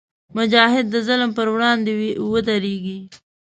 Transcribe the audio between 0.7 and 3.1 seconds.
د ظلم پر وړاندې ودریږي.